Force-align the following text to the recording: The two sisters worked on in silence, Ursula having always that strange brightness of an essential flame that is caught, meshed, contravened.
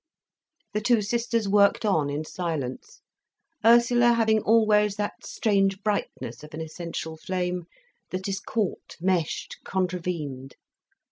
The 0.73 0.81
two 0.81 1.03
sisters 1.03 1.47
worked 1.47 1.85
on 1.85 2.09
in 2.09 2.25
silence, 2.25 3.01
Ursula 3.63 4.13
having 4.13 4.41
always 4.41 4.95
that 4.95 5.23
strange 5.23 5.83
brightness 5.83 6.41
of 6.43 6.55
an 6.55 6.59
essential 6.61 7.17
flame 7.17 7.65
that 8.09 8.27
is 8.27 8.39
caught, 8.39 8.97
meshed, 8.99 9.57
contravened. 9.63 10.55